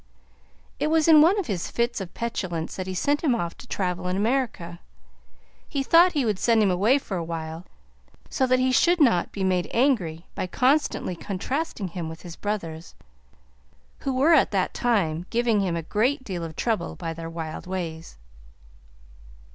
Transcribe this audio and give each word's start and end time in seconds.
It 0.79 0.87
was 0.87 1.07
in 1.07 1.21
one 1.21 1.37
of 1.37 1.45
his 1.45 1.69
fits 1.69 2.01
of 2.01 2.15
petulance 2.15 2.75
that 2.75 2.87
he 2.87 2.95
sent 2.95 3.23
him 3.23 3.35
off 3.35 3.55
to 3.59 3.67
travel 3.67 4.07
in 4.07 4.17
America; 4.17 4.79
he 5.69 5.83
thought 5.83 6.13
he 6.13 6.25
would 6.25 6.39
send 6.39 6.63
him 6.63 6.71
away 6.71 6.97
for 6.97 7.17
a 7.17 7.23
while, 7.23 7.67
so 8.27 8.47
that 8.47 8.57
he 8.57 8.71
should 8.71 8.99
not 8.99 9.31
be 9.31 9.43
made 9.43 9.69
angry 9.71 10.25
by 10.33 10.47
constantly 10.47 11.15
contrasting 11.15 11.89
him 11.89 12.09
with 12.09 12.23
his 12.23 12.35
brothers, 12.35 12.95
who 13.99 14.15
were 14.15 14.33
at 14.33 14.49
that 14.49 14.73
time 14.73 15.27
giving 15.29 15.59
him 15.59 15.75
a 15.75 15.83
great 15.83 16.23
deal 16.23 16.43
of 16.43 16.55
trouble 16.55 16.95
by 16.95 17.13
their 17.13 17.29
wild 17.29 17.67
ways. 17.67 18.17